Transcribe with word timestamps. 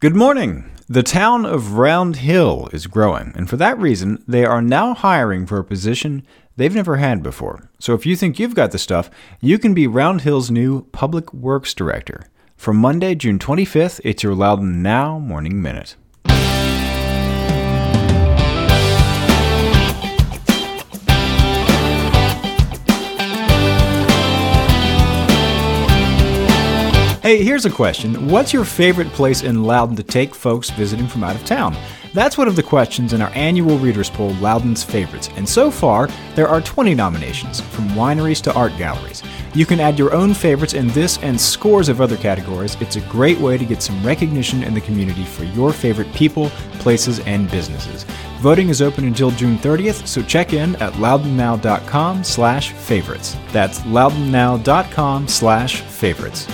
Good 0.00 0.16
morning. 0.16 0.64
The 0.88 1.02
town 1.02 1.44
of 1.44 1.74
Round 1.74 2.16
Hill 2.16 2.70
is 2.72 2.86
growing, 2.86 3.34
and 3.36 3.50
for 3.50 3.58
that 3.58 3.78
reason, 3.78 4.24
they 4.26 4.46
are 4.46 4.62
now 4.62 4.94
hiring 4.94 5.44
for 5.44 5.58
a 5.58 5.62
position 5.62 6.26
they've 6.56 6.74
never 6.74 6.96
had 6.96 7.22
before. 7.22 7.68
So 7.78 7.92
if 7.92 8.06
you 8.06 8.16
think 8.16 8.38
you've 8.38 8.54
got 8.54 8.70
the 8.70 8.78
stuff, 8.78 9.10
you 9.42 9.58
can 9.58 9.74
be 9.74 9.86
Round 9.86 10.22
Hill's 10.22 10.50
new 10.50 10.86
Public 10.92 11.34
Works 11.34 11.74
Director. 11.74 12.24
From 12.56 12.78
Monday, 12.78 13.14
June 13.14 13.38
25th, 13.38 14.00
it's 14.02 14.22
your 14.22 14.34
Loudoun 14.34 14.82
Now 14.82 15.18
Morning 15.18 15.60
Minute. 15.60 15.96
Hey, 27.22 27.44
here's 27.44 27.66
a 27.66 27.70
question. 27.70 28.28
What's 28.28 28.54
your 28.54 28.64
favorite 28.64 29.08
place 29.08 29.42
in 29.42 29.62
Loudoun 29.62 29.94
to 29.96 30.02
take 30.02 30.34
folks 30.34 30.70
visiting 30.70 31.06
from 31.06 31.22
out 31.22 31.36
of 31.36 31.44
town? 31.44 31.76
That's 32.14 32.38
one 32.38 32.48
of 32.48 32.56
the 32.56 32.62
questions 32.62 33.12
in 33.12 33.20
our 33.20 33.30
annual 33.34 33.78
readers 33.78 34.08
poll, 34.08 34.32
Loudoun's 34.36 34.82
Favorites. 34.82 35.28
And 35.36 35.46
so 35.46 35.70
far, 35.70 36.08
there 36.34 36.48
are 36.48 36.62
20 36.62 36.94
nominations, 36.94 37.60
from 37.60 37.90
wineries 37.90 38.40
to 38.44 38.54
art 38.54 38.72
galleries. 38.78 39.22
You 39.52 39.66
can 39.66 39.80
add 39.80 39.98
your 39.98 40.14
own 40.14 40.32
favorites 40.32 40.72
in 40.72 40.88
this 40.88 41.18
and 41.18 41.38
scores 41.38 41.90
of 41.90 42.00
other 42.00 42.16
categories. 42.16 42.78
It's 42.80 42.96
a 42.96 43.02
great 43.02 43.38
way 43.38 43.58
to 43.58 43.66
get 43.66 43.82
some 43.82 44.02
recognition 44.02 44.62
in 44.62 44.72
the 44.72 44.80
community 44.80 45.24
for 45.24 45.44
your 45.44 45.74
favorite 45.74 46.10
people, 46.14 46.48
places, 46.78 47.20
and 47.20 47.50
businesses. 47.50 48.04
Voting 48.40 48.70
is 48.70 48.80
open 48.80 49.04
until 49.04 49.30
June 49.32 49.58
30th, 49.58 50.06
so 50.06 50.22
check 50.22 50.54
in 50.54 50.74
at 50.76 50.94
loudounnow.com 50.94 52.24
slash 52.24 52.72
favorites. 52.72 53.36
That's 53.52 53.80
loudounnow.com 53.80 55.28
slash 55.28 55.82
favorites. 55.82 56.46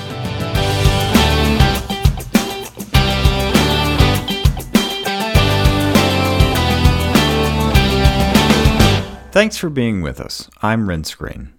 Thanks 9.37 9.59
for 9.59 9.69
being 9.69 10.01
with 10.01 10.19
us. 10.19 10.49
I'm 10.63 10.87
Renss 10.89 11.15
Greene. 11.15 11.53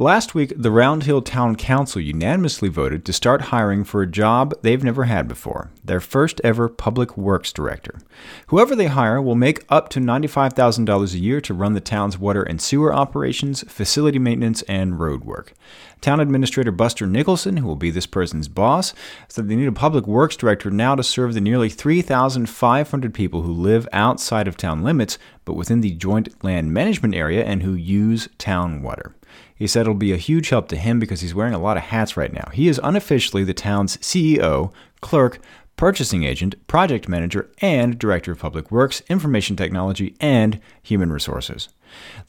Last 0.00 0.32
week, 0.32 0.52
the 0.56 0.70
Round 0.70 1.02
Hill 1.02 1.22
Town 1.22 1.56
Council 1.56 2.00
unanimously 2.00 2.68
voted 2.68 3.04
to 3.04 3.12
start 3.12 3.40
hiring 3.50 3.82
for 3.82 4.00
a 4.00 4.06
job 4.06 4.54
they've 4.62 4.84
never 4.84 5.06
had 5.06 5.26
before 5.26 5.72
their 5.84 5.98
first 5.98 6.40
ever 6.44 6.68
Public 6.68 7.16
Works 7.16 7.52
Director. 7.52 7.98
Whoever 8.46 8.76
they 8.76 8.86
hire 8.86 9.20
will 9.20 9.34
make 9.34 9.64
up 9.68 9.88
to 9.88 9.98
$95,000 9.98 11.14
a 11.14 11.18
year 11.18 11.40
to 11.40 11.52
run 11.52 11.72
the 11.72 11.80
town's 11.80 12.16
water 12.16 12.44
and 12.44 12.60
sewer 12.60 12.94
operations, 12.94 13.64
facility 13.66 14.20
maintenance, 14.20 14.62
and 14.68 15.00
road 15.00 15.24
work. 15.24 15.54
Town 16.00 16.20
Administrator 16.20 16.70
Buster 16.70 17.04
Nicholson, 17.04 17.56
who 17.56 17.66
will 17.66 17.74
be 17.74 17.90
this 17.90 18.06
person's 18.06 18.46
boss, 18.46 18.94
said 19.26 19.48
they 19.48 19.56
need 19.56 19.66
a 19.66 19.72
Public 19.72 20.06
Works 20.06 20.36
Director 20.36 20.70
now 20.70 20.94
to 20.94 21.02
serve 21.02 21.34
the 21.34 21.40
nearly 21.40 21.68
3,500 21.68 23.12
people 23.12 23.42
who 23.42 23.52
live 23.52 23.88
outside 23.92 24.46
of 24.46 24.56
town 24.56 24.84
limits 24.84 25.18
but 25.44 25.54
within 25.54 25.80
the 25.80 25.90
joint 25.92 26.44
land 26.44 26.72
management 26.72 27.16
area 27.16 27.42
and 27.42 27.64
who 27.64 27.74
use 27.74 28.28
town 28.38 28.80
water. 28.80 29.16
He 29.54 29.66
said 29.66 29.82
it'll 29.82 29.94
be 29.94 30.12
a 30.12 30.16
huge 30.16 30.50
help 30.50 30.68
to 30.68 30.76
him 30.76 30.98
because 30.98 31.20
he's 31.20 31.34
wearing 31.34 31.54
a 31.54 31.58
lot 31.58 31.76
of 31.76 31.84
hats 31.84 32.16
right 32.16 32.32
now. 32.32 32.50
He 32.52 32.68
is 32.68 32.80
unofficially 32.82 33.44
the 33.44 33.54
town's 33.54 33.96
CEO, 33.98 34.72
clerk, 35.00 35.40
purchasing 35.78 36.24
agent, 36.24 36.54
project 36.66 37.08
manager, 37.08 37.50
and 37.62 37.98
director 37.98 38.32
of 38.32 38.38
public 38.40 38.70
works, 38.70 39.00
information 39.08 39.56
technology, 39.56 40.14
and 40.20 40.60
human 40.82 41.10
resources. 41.10 41.70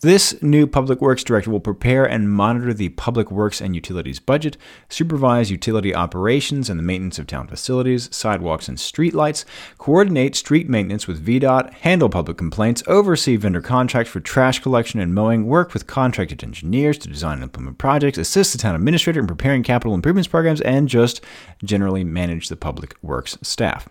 This 0.01 0.41
new 0.41 0.67
Public 0.67 1.01
Works 1.01 1.23
Director 1.23 1.51
will 1.51 1.59
prepare 1.59 2.05
and 2.05 2.31
monitor 2.31 2.73
the 2.73 2.89
Public 2.89 3.29
Works 3.29 3.59
and 3.59 3.75
Utilities 3.75 4.19
budget, 4.19 4.57
supervise 4.87 5.51
utility 5.51 5.93
operations 5.93 6.69
and 6.69 6.79
the 6.79 6.83
maintenance 6.83 7.19
of 7.19 7.27
town 7.27 7.47
facilities, 7.47 8.13
sidewalks, 8.15 8.67
and 8.67 8.77
streetlights, 8.77 9.45
coordinate 9.77 10.35
street 10.35 10.69
maintenance 10.69 11.07
with 11.07 11.25
VDOT, 11.25 11.73
handle 11.73 12.09
public 12.09 12.37
complaints, 12.37 12.83
oversee 12.87 13.35
vendor 13.35 13.61
contracts 13.61 14.11
for 14.11 14.19
trash 14.19 14.59
collection 14.59 14.99
and 14.99 15.13
mowing, 15.13 15.45
work 15.45 15.73
with 15.73 15.87
contracted 15.87 16.43
engineers 16.43 16.97
to 16.97 17.09
design 17.09 17.35
and 17.35 17.43
implement 17.43 17.77
projects, 17.77 18.17
assist 18.17 18.53
the 18.53 18.57
town 18.57 18.75
administrator 18.75 19.19
in 19.19 19.27
preparing 19.27 19.63
capital 19.63 19.93
improvements 19.93 20.27
programs, 20.27 20.61
and 20.61 20.87
just 20.87 21.21
generally 21.63 22.03
manage 22.03 22.47
the 22.47 22.55
public 22.55 22.95
works 23.01 23.37
staff. 23.41 23.87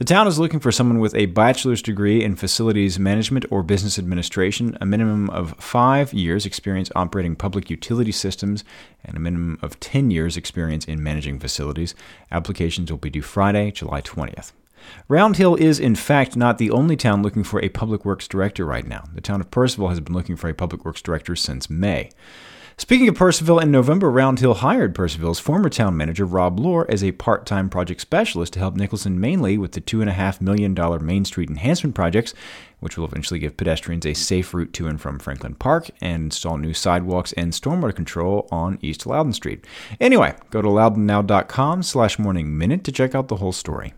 The 0.00 0.06
town 0.06 0.26
is 0.26 0.38
looking 0.38 0.60
for 0.60 0.72
someone 0.72 0.98
with 0.98 1.14
a 1.14 1.26
bachelor's 1.26 1.82
degree 1.82 2.24
in 2.24 2.34
facilities 2.34 2.98
management 2.98 3.44
or 3.50 3.62
business 3.62 3.98
administration, 3.98 4.78
a 4.80 4.86
minimum 4.86 5.28
of 5.28 5.54
five 5.58 6.14
years 6.14 6.46
experience 6.46 6.90
operating 6.96 7.36
public 7.36 7.68
utility 7.68 8.10
systems, 8.10 8.64
and 9.04 9.14
a 9.14 9.20
minimum 9.20 9.58
of 9.60 9.78
10 9.78 10.10
years 10.10 10.38
experience 10.38 10.86
in 10.86 11.02
managing 11.02 11.38
facilities. 11.38 11.94
Applications 12.32 12.90
will 12.90 12.96
be 12.96 13.10
due 13.10 13.20
Friday, 13.20 13.72
July 13.72 14.00
20th. 14.00 14.52
Round 15.06 15.36
Hill 15.36 15.56
is, 15.56 15.78
in 15.78 15.94
fact, 15.94 16.34
not 16.34 16.56
the 16.56 16.70
only 16.70 16.96
town 16.96 17.22
looking 17.22 17.44
for 17.44 17.62
a 17.62 17.68
public 17.68 18.06
works 18.06 18.26
director 18.26 18.64
right 18.64 18.86
now. 18.86 19.04
The 19.14 19.20
town 19.20 19.42
of 19.42 19.50
Purcellville 19.50 19.90
has 19.90 20.00
been 20.00 20.14
looking 20.14 20.36
for 20.36 20.48
a 20.48 20.54
public 20.54 20.84
works 20.84 21.02
director 21.02 21.36
since 21.36 21.68
May. 21.68 22.08
Speaking 22.76 23.08
of 23.08 23.16
Purcellville, 23.16 23.62
in 23.62 23.70
November, 23.70 24.10
Round 24.10 24.38
Hill 24.38 24.54
hired 24.54 24.94
Purcellville's 24.94 25.38
former 25.38 25.68
town 25.68 25.96
manager, 25.96 26.24
Rob 26.24 26.58
Lohr, 26.58 26.86
as 26.88 27.04
a 27.04 27.12
part 27.12 27.44
time 27.44 27.68
project 27.68 28.00
specialist 28.00 28.54
to 28.54 28.58
help 28.58 28.74
Nicholson 28.74 29.20
mainly 29.20 29.58
with 29.58 29.72
the 29.72 29.80
$2.5 29.80 30.40
million 30.40 30.74
Main 31.04 31.24
Street 31.24 31.50
enhancement 31.50 31.94
projects, 31.94 32.32
which 32.78 32.96
will 32.96 33.04
eventually 33.04 33.38
give 33.38 33.56
pedestrians 33.56 34.06
a 34.06 34.14
safe 34.14 34.54
route 34.54 34.72
to 34.72 34.86
and 34.86 35.00
from 35.00 35.18
Franklin 35.18 35.54
Park 35.54 35.90
and 36.00 36.24
install 36.24 36.56
new 36.56 36.72
sidewalks 36.72 37.32
and 37.34 37.52
stormwater 37.52 37.94
control 37.94 38.48
on 38.50 38.78
East 38.80 39.06
Loudoun 39.06 39.32
Street. 39.32 39.64
Anyway, 40.00 40.34
go 40.50 40.62
to 40.62 40.68
loudounnow.com 40.68 41.82
slash 41.82 42.18
morning 42.18 42.56
minute 42.56 42.84
to 42.84 42.92
check 42.92 43.14
out 43.14 43.28
the 43.28 43.36
whole 43.36 43.52
story. 43.52 43.92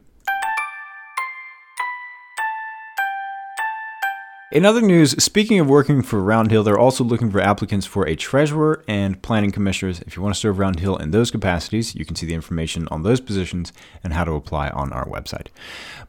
In 4.53 4.67
other 4.67 4.83
news, 4.83 5.13
speaking 5.13 5.61
of 5.61 5.71
working 5.71 6.03
for 6.03 6.23
Round 6.23 6.51
Hill, 6.51 6.63
they're 6.63 6.79
also 6.79 7.03
looking 7.03 7.31
for 7.31 7.41
applicants 7.41 7.87
for 7.87 8.07
a 8.07 8.15
treasurer 8.15 8.85
and 8.87 9.23
planning 9.23 9.51
commissioners. 9.51 10.01
If 10.01 10.15
you 10.15 10.23
want 10.23 10.35
to 10.35 10.39
serve 10.39 10.59
Round 10.59 10.79
Hill 10.79 10.99
in 10.99 11.11
those 11.11 11.31
capacities, 11.31 11.95
you 11.95 12.05
can 12.05 12.17
see 12.17 12.27
the 12.27 12.35
information 12.35 12.87
on 12.91 13.03
those 13.03 13.19
positions 13.19 13.73
and 14.05 14.13
how 14.13 14.25
to 14.25 14.33
apply 14.33 14.69
on 14.69 14.93
our 14.93 15.07
website. 15.07 15.47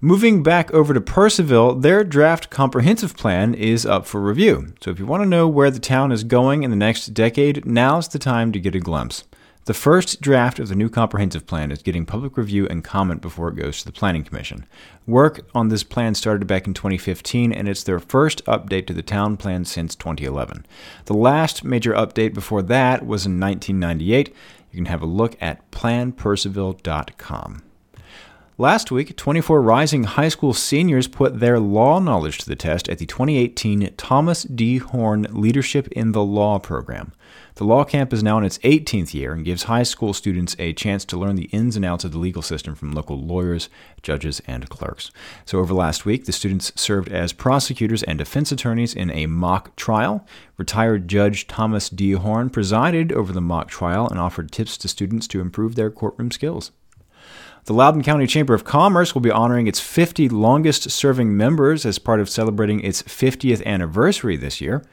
Moving 0.02 0.44
back 0.44 0.74
over 0.74 0.94
to 0.94 1.00
Purcellville, 1.00 1.82
their 1.82 2.04
draft 2.04 2.50
comprehensive 2.50 3.16
plan 3.16 3.54
is 3.54 3.86
up 3.86 4.06
for 4.06 4.20
review. 4.20 4.74
So 4.82 4.92
if 4.92 5.00
you 5.00 5.06
want 5.06 5.24
to 5.24 5.30
know 5.30 5.48
where 5.48 5.72
the 5.72 5.80
town 5.80 6.12
is 6.12 6.26
going 6.26 6.64
in 6.64 6.70
the 6.70 6.76
next 6.76 7.14
decade, 7.14 7.66
now's 7.66 8.10
the 8.10 8.20
time 8.20 8.52
to 8.52 8.60
get 8.60 8.76
a 8.76 8.80
glimpse. 8.82 9.24
The 9.66 9.74
first 9.74 10.20
draft 10.20 10.60
of 10.60 10.68
the 10.68 10.76
new 10.76 10.90
comprehensive 10.90 11.48
plan 11.48 11.72
is 11.72 11.82
getting 11.82 12.06
public 12.06 12.36
review 12.36 12.68
and 12.68 12.84
comment 12.84 13.22
before 13.22 13.48
it 13.48 13.56
goes 13.56 13.80
to 13.80 13.86
the 13.86 13.94
Planning 13.94 14.26
Commission. 14.26 14.66
Work 15.08 15.48
on 15.56 15.70
this 15.70 15.84
plan 15.84 16.16
started 16.16 16.46
back 16.48 16.68
in 16.68 16.74
2015, 16.74 17.54
and 17.54 17.70
it's 17.70 17.84
their 17.84 18.02
first 18.02 18.44
update 18.44 18.88
to 18.88 18.94
the 18.94 19.02
town 19.02 19.38
plan 19.38 19.64
since 19.64 19.96
2011. 19.96 20.66
The 21.06 21.14
last 21.14 21.64
major 21.64 21.94
update 21.94 22.34
before 22.34 22.62
that 22.64 23.06
was 23.06 23.26
in 23.26 23.40
1998. 23.40 24.36
You 24.72 24.78
can 24.78 24.88
have 24.88 25.02
a 25.02 25.06
look 25.06 25.38
at 25.40 25.72
planpurcellville.com. 25.72 27.64
Last 28.60 28.92
week, 28.92 29.18
24 29.18 29.64
rising 29.64 30.04
high 30.04 30.28
school 30.28 30.54
seniors 30.54 31.08
put 31.08 31.40
their 31.40 31.60
law 31.60 31.98
knowledge 31.98 32.38
to 32.38 32.46
the 32.46 32.56
test 32.56 32.88
at 32.88 33.00
the 33.00 33.08
2018 33.08 33.96
Thomas 33.98 34.44
D. 34.44 34.78
Horn 34.78 35.26
Leadership 35.32 35.88
in 35.88 36.12
the 36.12 36.24
Law 36.24 36.60
program. 36.60 37.14
The 37.56 37.64
law 37.64 37.84
camp 37.84 38.14
is 38.14 38.22
now 38.22 38.38
in 38.38 38.44
its 38.44 38.60
18th 38.60 39.12
year 39.16 39.34
and 39.34 39.44
gives 39.44 39.64
high 39.64 39.82
school 39.82 40.14
students 40.14 40.56
a 40.60 40.72
chance 40.74 41.04
to 41.06 41.18
learn 41.18 41.36
the 41.36 41.46
ins 41.46 41.76
and 41.76 41.84
outs 41.84 42.04
of 42.04 42.12
the 42.12 42.20
legal 42.20 42.44
system 42.44 42.76
from 42.76 42.92
local 42.92 43.20
lawyers, 43.20 43.70
judges, 44.04 44.40
and 44.46 44.70
clerks. 44.70 45.10
So, 45.46 45.58
over 45.58 45.74
last 45.74 46.06
week, 46.06 46.26
the 46.26 46.32
students 46.32 46.72
served 46.76 47.10
as 47.10 47.34
prosecutors 47.34 48.04
and 48.04 48.20
defense 48.20 48.52
attorneys 48.52 48.94
in 48.94 49.10
a 49.10 49.26
mock 49.26 49.76
trial. 49.76 50.28
Retired 50.58 51.08
Judge 51.08 51.48
Thomas 51.48 51.90
D. 51.90 52.12
Horn 52.12 52.52
presided 52.52 53.12
over 53.12 53.34
the 53.34 53.42
mock 53.42 53.70
trial 53.70 54.08
and 54.08 54.20
offered 54.20 54.52
tips 54.52 54.78
to 54.78 54.88
students 54.88 55.28
to 55.30 55.42
improve 55.42 55.74
their 55.74 55.90
courtroom 55.90 56.30
skills. 56.30 56.70
The 57.66 57.74
Loudoun 57.74 58.04
County 58.04 58.28
Chamber 58.28 58.54
of 58.54 58.66
Commerce 58.66 59.14
will 59.14 59.22
be 59.22 59.32
honoring 59.32 59.68
its 59.68 59.80
50 59.80 60.28
longest 60.28 60.92
serving 60.92 61.38
members 61.38 61.86
as 61.86 61.98
part 61.98 62.20
of 62.20 62.30
celebrating 62.30 62.82
its 62.82 63.04
50th 63.04 63.66
anniversary 63.66 64.36
this 64.36 64.60
year. 64.60 64.84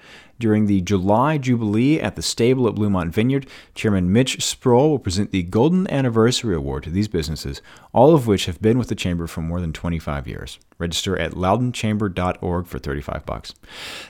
During 0.40 0.64
the 0.64 0.80
July 0.80 1.36
Jubilee 1.36 2.00
at 2.00 2.16
the 2.16 2.22
stable 2.22 2.66
at 2.66 2.74
Bluemont 2.74 3.10
Vineyard, 3.10 3.46
Chairman 3.74 4.10
Mitch 4.10 4.42
Sproul 4.42 4.88
will 4.88 4.98
present 4.98 5.32
the 5.32 5.42
Golden 5.42 5.86
Anniversary 5.90 6.54
Award 6.54 6.84
to 6.84 6.90
these 6.90 7.08
businesses, 7.08 7.60
all 7.92 8.14
of 8.14 8.26
which 8.26 8.46
have 8.46 8.62
been 8.62 8.78
with 8.78 8.88
the 8.88 8.94
Chamber 8.94 9.26
for 9.26 9.42
more 9.42 9.60
than 9.60 9.74
25 9.74 10.26
years. 10.26 10.58
Register 10.78 11.14
at 11.18 11.32
loudounchamber.org 11.32 12.66
for 12.66 12.78
35 12.78 13.26
bucks. 13.26 13.54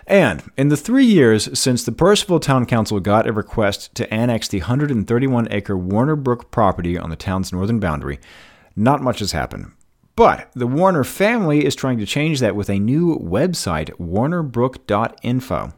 And 0.07 0.45
in 0.57 0.69
the 0.69 0.77
three 0.77 1.05
years 1.05 1.59
since 1.59 1.83
the 1.83 1.91
Purcellville 1.91 2.41
Town 2.41 2.65
Council 2.65 3.01
got 3.01 3.27
a 3.27 3.33
request 3.33 3.93
to 3.97 4.15
annex 4.15 4.47
the 4.47 4.61
131 4.61 5.49
acre 5.51 5.77
Warner 5.77 6.15
Brook 6.15 6.53
property 6.53 6.97
on 6.97 7.11
the 7.11 7.17
town's 7.17 7.53
northern 7.53 7.81
boundary, 7.81 8.21
not 8.77 9.03
much 9.03 9.19
has 9.19 9.33
happened. 9.33 9.73
But 10.15 10.51
the 10.55 10.69
Warner 10.69 11.03
family 11.03 11.65
is 11.65 11.75
trying 11.75 11.99
to 11.99 12.07
change 12.07 12.39
that 12.39 12.55
with 12.55 12.69
a 12.69 12.79
new 12.79 13.19
website, 13.19 13.91
warnerbrook.info. 13.99 15.73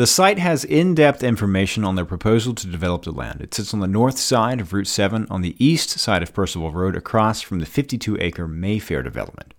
The 0.00 0.06
site 0.06 0.38
has 0.38 0.64
in 0.64 0.94
depth 0.94 1.22
information 1.22 1.84
on 1.84 1.94
their 1.94 2.06
proposal 2.06 2.54
to 2.54 2.66
develop 2.66 3.02
the 3.02 3.12
land. 3.12 3.42
It 3.42 3.52
sits 3.52 3.74
on 3.74 3.80
the 3.80 3.86
north 3.86 4.16
side 4.16 4.58
of 4.58 4.72
Route 4.72 4.86
7, 4.86 5.26
on 5.28 5.42
the 5.42 5.54
east 5.62 5.90
side 5.90 6.22
of 6.22 6.32
Purcellville 6.32 6.72
Road, 6.72 6.96
across 6.96 7.42
from 7.42 7.58
the 7.58 7.66
52 7.66 8.16
acre 8.18 8.48
Mayfair 8.48 9.02
development. 9.02 9.52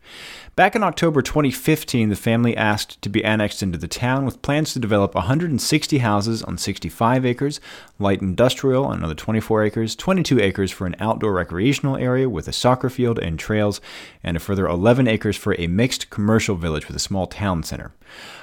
Back 0.56 0.76
in 0.76 0.84
October 0.84 1.22
2015, 1.22 2.10
the 2.10 2.16
family 2.16 2.58
asked 2.58 3.02
to 3.04 3.10
be 3.10 3.24
annexed 3.24 3.64
into 3.64 3.78
the 3.78 3.88
town 3.88 4.26
with 4.26 4.42
plans 4.42 4.74
to 4.74 4.80
develop 4.80 5.16
160 5.16 6.00
houses 6.00 6.44
on 6.44 6.58
65 6.58 7.26
acres, 7.26 7.62
light 8.00 8.22
industrial 8.22 8.86
on 8.86 8.98
another 8.98 9.16
24 9.16 9.64
acres, 9.64 9.96
22 9.96 10.42
acres 10.42 10.72
for 10.72 10.88
an 10.88 10.96
outdoor 11.00 11.34
recreational 11.34 11.96
area 11.96 12.28
with 12.28 12.48
a 12.48 12.54
soccer 12.54 12.90
field 12.90 13.18
and 13.20 13.40
trails, 13.40 13.80
and 14.24 14.36
a 14.36 14.42
further 14.42 14.68
11 14.68 15.08
acres 15.08 15.38
for 15.38 15.56
a 15.58 15.68
mixed 15.68 16.10
commercial 16.10 16.56
village 16.56 16.88
with 16.88 16.98
a 16.98 17.00
small 17.00 17.28
town 17.28 17.64
center. 17.64 17.94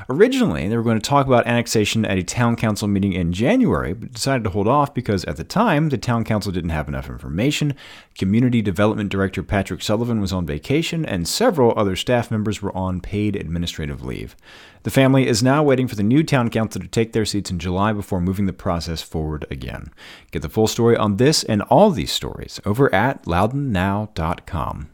Originally, 0.09 0.67
they 0.67 0.77
were 0.77 0.83
going 0.83 0.99
to 0.99 1.07
talk 1.07 1.27
about 1.27 1.47
annexation 1.47 1.88
at 1.97 2.19
a 2.19 2.23
town 2.23 2.57
council 2.57 2.89
meeting 2.89 3.13
in 3.13 3.33
January, 3.33 3.93
but 3.93 4.13
decided 4.13 4.45
to 4.45 4.51
hold 4.51 4.69
off 4.69 4.95
because 4.95 5.25
at 5.25 5.37
the 5.37 5.45
time, 5.45 5.89
the 5.89 5.99
town 5.99 6.25
council 6.25 6.53
didn't 6.53 6.71
have 6.71 6.89
enough 6.89 7.09
information. 7.09 7.75
Community 8.17 8.61
Development 8.61 9.09
Director 9.09 9.43
Patrick 9.43 9.83
Sullivan 9.83 10.21
was 10.21 10.33
on 10.33 10.47
vacation, 10.47 11.05
and 11.05 11.27
several 11.27 11.73
other 11.77 11.97
staff 11.97 12.31
members 12.31 12.61
were 12.61 12.77
on 12.77 13.01
paid 13.01 13.37
administrative 13.37 14.05
leave. 14.05 14.37
The 14.83 14.91
family 14.91 15.27
is 15.27 15.43
now 15.43 15.63
waiting 15.63 15.89
for 15.89 15.97
the 15.97 16.03
new 16.03 16.23
town 16.23 16.51
council 16.51 16.81
to 16.81 16.89
take 16.89 17.13
their 17.13 17.25
seats 17.25 17.51
in 17.51 17.59
July 17.59 17.93
before 17.93 18.21
moving 18.21 18.47
the 18.47 18.53
process 18.53 19.03
forward 19.03 19.47
again. 19.51 19.93
Get 20.31 20.43
the 20.43 20.49
full 20.49 20.67
story 20.67 20.97
on 20.97 21.17
this 21.17 21.43
and 21.45 21.63
all 21.63 21.91
these 21.91 22.13
stories 22.13 22.61
over 22.65 22.95
at 22.95 23.25
loudounnow.com. 23.25 24.89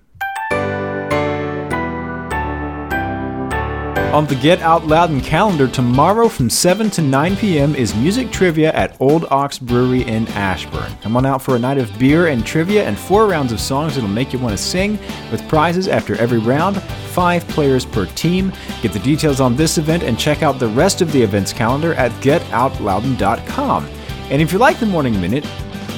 On 4.14 4.26
the 4.26 4.37
Get 4.37 4.61
Out 4.61 4.87
Loudoun 4.87 5.20
calendar, 5.20 5.66
tomorrow 5.66 6.28
from 6.28 6.49
7 6.49 6.88
to 6.90 7.02
9 7.02 7.34
p.m. 7.34 7.75
is 7.75 7.96
music 7.96 8.31
trivia 8.31 8.72
at 8.72 8.96
Old 9.00 9.25
Ox 9.32 9.58
Brewery 9.58 10.02
in 10.02 10.28
Ashburn. 10.28 10.96
Come 11.02 11.16
on 11.16 11.26
out 11.26 11.43
for 11.43 11.56
a 11.56 11.58
night 11.58 11.78
of 11.78 11.99
beer 11.99 12.28
and 12.28 12.46
trivia 12.46 12.87
and 12.87 12.96
four 12.96 13.26
rounds 13.26 13.50
of 13.50 13.58
songs 13.58 13.96
that'll 13.96 14.08
make 14.08 14.32
you 14.32 14.38
want 14.38 14.56
to 14.56 14.62
sing, 14.62 15.00
with 15.32 15.43
prizes 15.49 15.88
after 15.88 16.14
every 16.14 16.38
round, 16.38 16.81
five 17.11 17.44
players 17.49 17.84
per 17.84 18.06
team. 18.06 18.52
Get 18.82 18.93
the 18.93 19.00
details 19.00 19.40
on 19.40 19.56
this 19.56 19.78
event 19.78 20.05
and 20.05 20.16
check 20.16 20.44
out 20.44 20.61
the 20.61 20.69
rest 20.69 21.00
of 21.02 21.11
the 21.11 21.20
events 21.20 21.52
calendar 21.52 21.94
at 21.94 22.12
getoutloudoun.com. 22.22 23.84
And 24.31 24.40
if 24.40 24.52
you 24.52 24.58
like 24.58 24.78
the 24.78 24.87
Morning 24.87 25.20
Minute, 25.20 25.44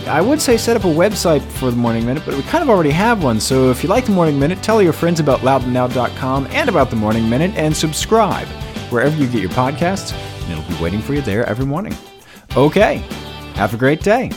I 0.07 0.21
would 0.21 0.41
say 0.41 0.57
set 0.57 0.77
up 0.77 0.85
a 0.85 0.89
website 0.89 1.43
for 1.43 1.71
the 1.71 1.77
Morning 1.77 2.07
Minute, 2.07 2.23
but 2.25 2.35
we 2.35 2.43
kind 2.43 2.63
of 2.63 2.71
already 2.71 2.91
have 2.91 3.25
one. 3.25 3.41
So 3.41 3.71
if 3.71 3.83
you 3.83 3.89
like 3.89 4.05
the 4.05 4.13
Morning 4.13 4.39
Minute, 4.39 4.63
tell 4.63 4.81
your 4.81 4.93
friends 4.93 5.19
about 5.19 5.41
loudounnow.com 5.41 6.47
and 6.51 6.69
about 6.69 6.91
the 6.91 6.97
Morning 6.97 7.29
Minute 7.29 7.53
and 7.57 7.77
subscribe 7.77 8.47
wherever 8.91 9.17
you 9.17 9.27
get 9.27 9.41
your 9.41 9.51
podcasts, 9.51 10.13
and 10.43 10.53
it'll 10.53 10.77
be 10.77 10.83
waiting 10.83 11.01
for 11.01 11.15
you 11.15 11.23
there 11.23 11.45
every 11.47 11.67
morning. 11.67 11.95
Okay, 12.57 12.99
have 13.55 13.75
a 13.75 13.77
great 13.77 14.01
day. 14.01 14.31